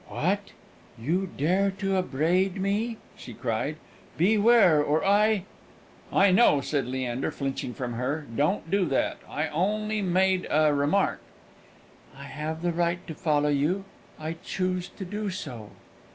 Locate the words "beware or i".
4.17-5.45